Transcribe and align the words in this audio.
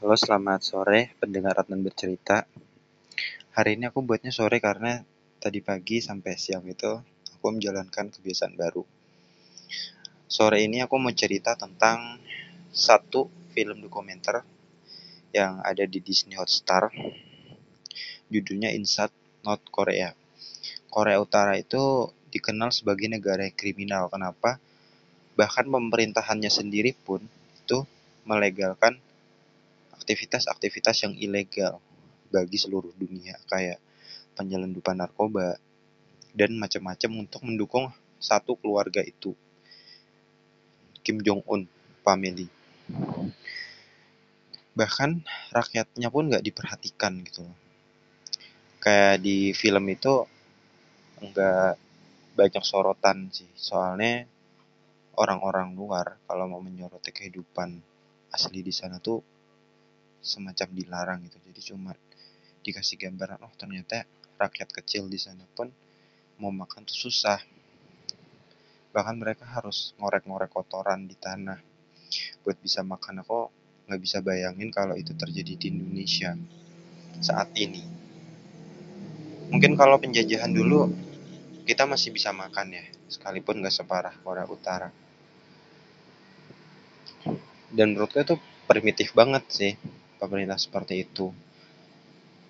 Halo, 0.00 0.16
selamat 0.16 0.64
sore 0.64 1.12
pendengar 1.20 1.60
Adnan 1.60 1.84
bercerita. 1.84 2.48
Hari 3.52 3.76
ini 3.76 3.92
aku 3.92 4.00
buatnya 4.00 4.32
sore 4.32 4.56
karena 4.56 5.04
tadi 5.36 5.60
pagi 5.60 6.00
sampai 6.00 6.40
siang 6.40 6.64
itu 6.64 7.04
aku 7.36 7.46
menjalankan 7.52 8.08
kebiasaan 8.08 8.56
baru. 8.56 8.80
Sore 10.24 10.64
ini 10.64 10.80
aku 10.80 10.96
mau 10.96 11.12
cerita 11.12 11.52
tentang 11.52 12.16
satu 12.72 13.28
film 13.52 13.84
dokumenter 13.84 14.40
yang 15.36 15.60
ada 15.60 15.84
di 15.84 16.00
Disney 16.00 16.32
Hotstar. 16.40 16.88
Judulnya 18.32 18.72
Inside 18.72 19.12
North 19.44 19.68
Korea. 19.68 20.16
Korea 20.88 21.20
Utara 21.20 21.60
itu 21.60 22.08
dikenal 22.32 22.72
sebagai 22.72 23.04
negara 23.04 23.44
kriminal. 23.52 24.08
Kenapa? 24.08 24.56
Bahkan 25.36 25.68
pemerintahannya 25.68 26.48
sendiri 26.48 26.96
pun 26.96 27.20
itu 27.60 27.84
melegalkan 28.24 28.96
aktivitas-aktivitas 30.00 31.04
yang 31.04 31.14
ilegal 31.20 31.78
bagi 32.32 32.56
seluruh 32.56 32.90
dunia 32.96 33.36
kayak 33.46 33.76
penyelundupan 34.34 34.96
narkoba 34.96 35.60
dan 36.32 36.56
macam-macam 36.56 37.28
untuk 37.28 37.44
mendukung 37.44 37.92
satu 38.16 38.56
keluarga 38.56 39.04
itu. 39.04 39.36
Kim 41.04 41.20
Jong 41.20 41.44
Un 41.44 41.68
family. 42.00 42.48
Bahkan 44.72 45.10
rakyatnya 45.52 46.08
pun 46.08 46.32
nggak 46.32 46.44
diperhatikan 46.44 47.20
gitu 47.28 47.44
kayak 48.80 49.20
di 49.20 49.52
film 49.52 49.84
itu 49.92 50.24
nggak 51.20 51.76
banyak 52.34 52.64
sorotan 52.64 53.28
sih. 53.28 53.48
Soalnya 53.52 54.24
orang-orang 55.20 55.76
luar 55.76 56.16
kalau 56.24 56.48
mau 56.48 56.64
menyoroti 56.64 57.12
kehidupan 57.12 57.76
asli 58.32 58.64
di 58.64 58.72
sana 58.72 58.96
tuh 58.96 59.20
semacam 60.20 60.68
dilarang 60.72 61.18
gitu. 61.26 61.36
Jadi 61.50 61.60
cuma 61.72 61.92
dikasih 62.60 63.00
gambaran 63.00 63.40
oh 63.40 63.52
ternyata 63.56 64.04
rakyat 64.36 64.68
kecil 64.72 65.08
di 65.08 65.16
sana 65.16 65.44
pun 65.56 65.68
mau 66.40 66.52
makan 66.52 66.84
tuh 66.88 66.96
susah. 66.96 67.40
Bahkan 68.90 69.16
mereka 69.20 69.44
harus 69.48 69.92
ngorek-ngorek 70.00 70.50
kotoran 70.52 71.08
di 71.08 71.16
tanah 71.16 71.60
buat 72.44 72.56
bisa 72.60 72.80
makan. 72.80 73.22
Aku 73.24 73.52
nggak 73.88 74.00
bisa 74.00 74.18
bayangin 74.24 74.72
kalau 74.72 74.96
itu 74.96 75.12
terjadi 75.16 75.56
di 75.56 75.66
Indonesia 75.72 76.36
saat 77.20 77.52
ini. 77.60 77.84
Mungkin 79.50 79.74
kalau 79.74 79.98
penjajahan 79.98 80.52
dulu 80.54 80.88
kita 81.66 81.86
masih 81.86 82.14
bisa 82.14 82.30
makan 82.30 82.74
ya 82.74 82.84
sekalipun 83.10 83.60
nggak 83.60 83.74
separah 83.74 84.14
Korea 84.22 84.46
Utara. 84.48 84.88
Dan 87.70 87.94
menurutku 87.94 88.18
itu 88.18 88.34
primitif 88.66 89.14
banget 89.14 89.44
sih 89.50 89.72
pemerintah 90.20 90.60
seperti 90.60 91.08
itu. 91.08 91.32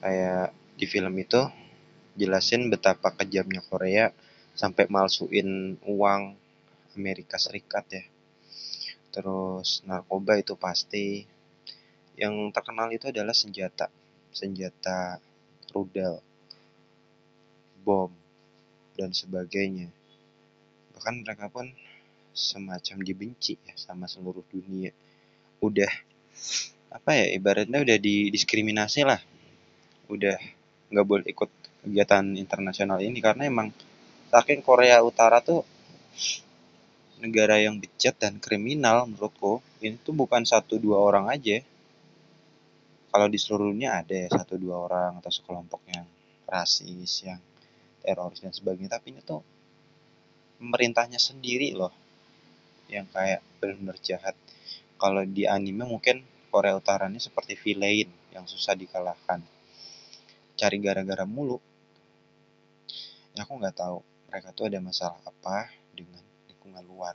Kayak 0.00 0.56
di 0.80 0.86
film 0.88 1.12
itu 1.20 1.44
jelasin 2.16 2.72
betapa 2.72 3.12
kejamnya 3.12 3.60
Korea 3.60 4.08
sampai 4.56 4.88
malsuin 4.88 5.76
uang 5.84 6.22
Amerika 6.96 7.36
Serikat 7.36 7.84
ya. 7.92 8.04
Terus 9.12 9.84
narkoba 9.84 10.40
itu 10.40 10.56
pasti. 10.56 11.28
Yang 12.18 12.50
terkenal 12.50 12.90
itu 12.90 13.14
adalah 13.14 13.30
senjata 13.30 13.86
senjata 14.34 15.22
rudal 15.70 16.18
bom 17.86 18.10
dan 18.98 19.14
sebagainya. 19.14 19.86
Bahkan 20.98 21.22
mereka 21.22 21.46
pun 21.46 21.70
semacam 22.34 22.98
dibenci 23.06 23.54
ya 23.62 23.74
sama 23.78 24.10
seluruh 24.10 24.42
dunia. 24.50 24.90
Udah 25.62 25.90
apa 26.88 27.10
ya 27.12 27.26
ibaratnya 27.36 27.84
udah 27.84 27.98
didiskriminasi 28.00 29.04
lah. 29.04 29.20
Udah 30.08 30.36
nggak 30.88 31.06
boleh 31.06 31.26
ikut 31.28 31.50
kegiatan 31.84 32.24
internasional 32.36 32.98
ini 33.04 33.20
karena 33.20 33.44
emang 33.44 33.68
saking 34.32 34.64
Korea 34.64 35.04
Utara 35.04 35.40
tuh 35.44 35.64
negara 37.18 37.58
yang 37.58 37.76
bejat 37.76 38.16
dan 38.16 38.38
kriminal 38.38 39.04
menurutku 39.04 39.60
ini 39.82 39.98
tuh 40.00 40.14
bukan 40.14 40.46
satu 40.46 40.78
dua 40.80 40.98
orang 41.02 41.28
aja. 41.28 41.60
Kalau 43.08 43.26
di 43.26 43.38
seluruh 43.40 43.72
dunia 43.72 44.04
ada 44.04 44.12
ya 44.12 44.28
satu 44.28 44.60
dua 44.60 44.84
orang 44.84 45.18
atau 45.20 45.32
sekelompok 45.32 45.80
yang 45.88 46.06
rasis 46.48 47.24
yang 47.24 47.40
teroris 48.04 48.40
dan 48.40 48.52
sebagainya. 48.52 48.96
Tapi 48.96 49.16
ini 49.16 49.20
tuh 49.24 49.40
pemerintahnya 50.60 51.20
sendiri 51.20 51.72
loh 51.76 51.92
yang 52.88 53.04
kayak 53.12 53.44
benar-benar 53.60 53.96
jahat. 54.00 54.34
Kalau 54.98 55.22
di 55.24 55.46
anime 55.46 55.86
mungkin 55.86 56.24
Korea 56.58 56.74
Utara 56.74 57.06
ini 57.06 57.22
seperti 57.22 57.54
villain 57.54 58.10
yang 58.34 58.42
susah 58.42 58.74
dikalahkan. 58.74 59.38
Cari 60.58 60.76
gara-gara 60.82 61.22
mulu. 61.22 61.62
Ya 63.30 63.46
aku 63.46 63.62
nggak 63.62 63.78
tahu 63.78 64.02
mereka 64.26 64.50
tuh 64.50 64.66
ada 64.66 64.82
masalah 64.82 65.22
apa 65.22 65.70
dengan 65.94 66.18
lingkungan 66.50 66.82
luar. 66.82 67.14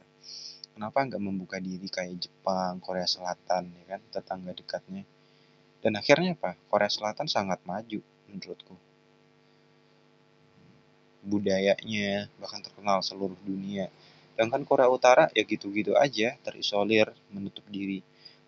Kenapa 0.72 1.04
nggak 1.04 1.20
membuka 1.20 1.60
diri 1.60 1.92
kayak 1.92 2.24
Jepang, 2.24 2.80
Korea 2.80 3.04
Selatan, 3.04 3.68
ya 3.84 4.00
kan, 4.00 4.02
tetangga 4.16 4.56
dekatnya. 4.56 5.04
Dan 5.84 6.00
akhirnya 6.00 6.40
apa? 6.40 6.56
Korea 6.72 6.88
Selatan 6.88 7.28
sangat 7.28 7.60
maju 7.68 8.00
menurutku. 8.32 8.80
Budayanya 11.20 12.32
bahkan 12.40 12.64
terkenal 12.64 13.04
seluruh 13.04 13.36
dunia. 13.44 13.92
Sedangkan 14.40 14.64
Korea 14.64 14.88
Utara 14.88 15.28
ya 15.36 15.44
gitu-gitu 15.44 16.00
aja, 16.00 16.40
terisolir, 16.48 17.12
menutup 17.28 17.68
diri 17.68 18.00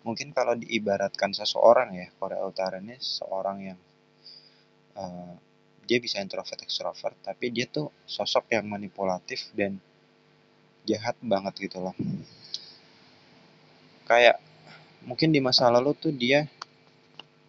mungkin 0.06 0.30
kalau 0.30 0.54
diibaratkan 0.54 1.34
seseorang 1.34 1.98
ya 1.98 2.06
Korea 2.14 2.46
Utara 2.46 2.78
ini 2.78 2.94
seorang 3.02 3.58
yang 3.58 3.78
uh, 4.94 5.34
dia 5.82 5.98
bisa 5.98 6.22
introvert 6.22 6.62
extrovert 6.62 7.18
tapi 7.26 7.50
dia 7.50 7.66
tuh 7.66 7.90
sosok 8.06 8.54
yang 8.54 8.70
manipulatif 8.70 9.50
dan 9.50 9.82
jahat 10.86 11.18
banget 11.18 11.58
gitu 11.58 11.82
loh. 11.82 11.98
Kayak 14.06 14.38
mungkin 15.02 15.34
di 15.34 15.42
masa 15.42 15.66
lalu 15.66 15.98
tuh 15.98 16.14
dia 16.14 16.46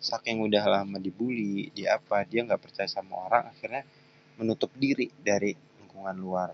saking 0.01 0.41
udah 0.41 0.66
lama 0.66 0.97
dibully 0.97 1.69
di 1.69 1.85
apa 1.85 2.25
dia 2.25 2.41
nggak 2.41 2.62
percaya 2.62 2.90
sama 2.90 3.17
orang 3.29 3.53
akhirnya 3.53 3.85
menutup 4.41 4.73
diri 4.73 5.13
dari 5.22 5.53
lingkungan 5.53 6.17
luar. 6.17 6.50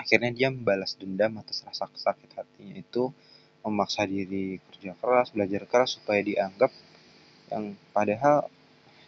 Akhirnya 0.00 0.32
dia 0.32 0.48
membalas 0.48 0.96
dendam 0.96 1.36
atas 1.36 1.60
rasa 1.60 1.84
sakit 1.92 2.32
hatinya 2.32 2.80
itu 2.80 3.12
memaksa 3.64 4.08
diri 4.08 4.58
kerja 4.72 4.96
keras, 4.96 5.32
belajar 5.36 5.62
keras 5.68 6.00
supaya 6.00 6.20
dianggap 6.24 6.72
yang 7.50 7.74
padahal 7.92 8.48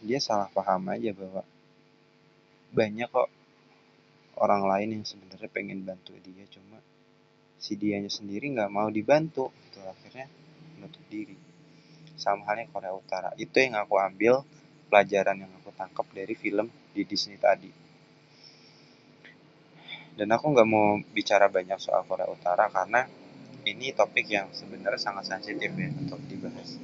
dia 0.03 0.19
salah 0.19 0.51
paham 0.51 0.91
aja 0.91 1.15
bahwa 1.15 1.47
banyak 2.75 3.07
kok 3.07 3.31
orang 4.41 4.67
lain 4.67 4.89
yang 4.99 5.05
sebenarnya 5.07 5.51
pengen 5.53 5.87
bantu 5.87 6.17
dia 6.19 6.43
cuma 6.51 6.83
si 7.63 7.79
dianya 7.79 8.11
sendiri 8.11 8.51
nggak 8.51 8.73
mau 8.73 8.91
dibantu 8.91 9.55
itu 9.71 9.79
akhirnya 9.87 10.27
menutup 10.83 11.05
diri. 11.07 11.39
Sama 12.19 12.43
halnya 12.51 12.67
Korea 12.75 12.91
Utara. 12.91 13.31
Itu 13.39 13.63
yang 13.63 13.79
aku 13.79 14.03
ambil 14.03 14.43
pelajaran 14.91 15.47
yang 15.47 15.53
aku 15.63 15.71
tangkap 15.79 16.05
dari 16.11 16.35
film 16.35 16.67
di 16.91 17.07
Disney 17.07 17.39
tadi. 17.39 17.71
Dan 20.19 20.29
aku 20.35 20.51
nggak 20.51 20.69
mau 20.69 20.99
bicara 21.15 21.47
banyak 21.47 21.79
soal 21.79 22.03
Korea 22.05 22.27
Utara 22.27 22.67
karena 22.67 23.07
ini 23.63 23.95
topik 23.95 24.27
yang 24.27 24.51
sebenarnya 24.51 24.99
sangat 24.99 25.31
sensitif 25.31 25.71
ya 25.75 25.89
untuk 25.91 26.19
dibahas. 26.27 26.79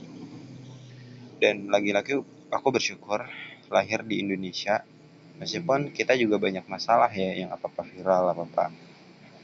Dan 1.39 1.71
lagi-lagi 1.71 2.19
aku 2.50 2.69
bersyukur 2.71 3.27
lahir 3.71 4.03
di 4.06 4.22
Indonesia. 4.22 4.83
Meskipun 5.38 5.94
kita 5.94 6.19
juga 6.19 6.43
banyak 6.43 6.67
masalah 6.67 7.11
ya 7.15 7.47
yang 7.47 7.50
apa-apa 7.55 7.87
viral, 7.87 8.34
apa-apa 8.34 8.75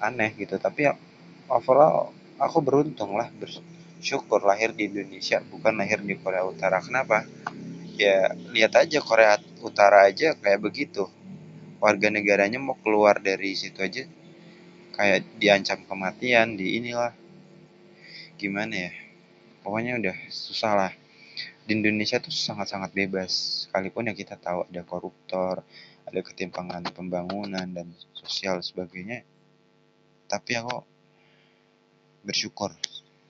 aneh 0.03 0.34
gitu. 0.34 0.59
Tapi 0.59 0.91
ya, 0.91 0.99
overall 1.47 2.11
aku 2.39 2.59
beruntung 2.62 3.15
lah 3.15 3.31
bersyukur 3.31 4.43
lahir 4.43 4.75
di 4.75 4.91
Indonesia 4.91 5.39
bukan 5.39 5.78
lahir 5.78 6.03
di 6.03 6.19
Korea 6.19 6.43
Utara. 6.43 6.82
Kenapa? 6.82 7.23
Ya 7.94 8.35
lihat 8.50 8.75
aja 8.75 8.99
Korea 8.99 9.38
Utara 9.62 10.11
aja 10.11 10.35
kayak 10.35 10.61
begitu. 10.62 11.06
Warga 11.79 12.11
negaranya 12.11 12.59
mau 12.59 12.75
keluar 12.82 13.23
dari 13.23 13.55
situ 13.55 13.79
aja 13.79 14.03
kayak 14.94 15.26
diancam 15.38 15.82
kematian 15.87 16.55
di 16.55 16.79
inilah 16.79 17.24
gimana 18.41 18.91
ya 18.91 18.93
pokoknya 19.63 20.01
udah 20.01 20.17
susah 20.33 20.73
lah. 20.75 20.93
Di 21.65 21.73
Indonesia 21.73 22.21
tuh 22.21 22.33
sangat-sangat 22.33 22.93
bebas 22.93 23.65
sekalipun 23.65 24.13
ya 24.13 24.15
kita 24.15 24.37
tahu 24.37 24.69
ada 24.69 24.85
koruptor 24.85 25.65
ada 26.05 26.21
ketimpangan 26.21 26.85
pembangunan 26.93 27.65
dan 27.65 27.89
sosial 28.13 28.61
sebagainya. 28.61 29.25
Tapi 30.29 30.53
aku 30.61 30.77
bersyukur 32.25 32.73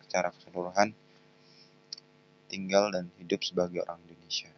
secara 0.06 0.30
keseluruhan 0.30 0.94
tinggal 2.46 2.94
dan 2.94 3.10
hidup 3.18 3.42
sebagai 3.42 3.82
orang 3.82 3.98
Indonesia 4.06 4.54